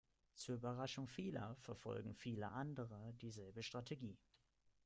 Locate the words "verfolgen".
1.59-2.15